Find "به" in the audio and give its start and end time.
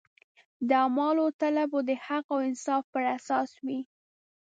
1.71-1.79